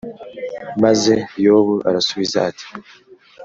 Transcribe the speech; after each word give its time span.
maze 0.83 1.13
yobu 1.45 1.75
arasubiza 1.89 2.37
ati 2.49 2.65